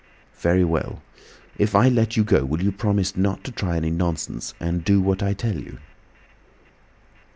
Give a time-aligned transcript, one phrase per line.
[0.39, 1.03] Very well.
[1.59, 4.99] If I let you go will you promise not to try any nonsense and do
[4.99, 5.77] what I tell you?"